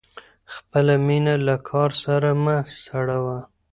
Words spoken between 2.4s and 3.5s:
مه سړوه.